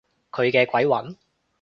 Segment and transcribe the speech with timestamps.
[0.31, 1.15] 佢嘅鬼魂？